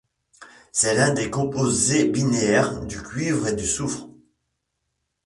C'est 0.71 0.95
l'un 0.95 1.13
des 1.13 1.29
composés 1.29 2.05
binaires 2.09 2.83
du 2.87 2.99
cuivre 3.03 3.47
et 3.49 3.55
du 3.55 3.67
soufre. 3.67 4.09